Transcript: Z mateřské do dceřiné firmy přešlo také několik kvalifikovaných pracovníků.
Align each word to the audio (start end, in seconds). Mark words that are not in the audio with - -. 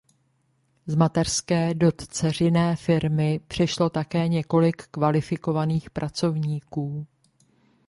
Z 0.87 0.95
mateřské 0.95 1.73
do 1.73 1.91
dceřiné 1.91 2.75
firmy 2.75 3.39
přešlo 3.47 3.89
také 3.89 4.27
několik 4.27 4.85
kvalifikovaných 4.87 5.89
pracovníků. 5.89 7.07